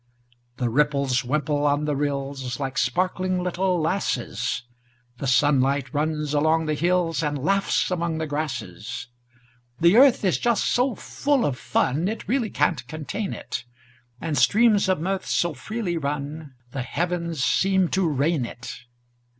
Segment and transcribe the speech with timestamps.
[0.57, 4.63] The ripples wimple on the rills, Like sparkling little lasses;
[5.19, 9.09] The sunlight runs along the hills, And laughs among the grasses.
[9.79, 13.63] The earth is just so full of fun It really can't contain it;
[14.19, 18.85] And streams of mirth so freely run The heavens seem to rain it.